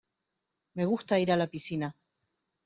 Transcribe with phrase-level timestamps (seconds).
[0.79, 1.91] Me gusta ir a la piscina.